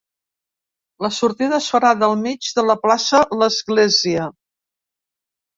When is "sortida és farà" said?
1.17-1.91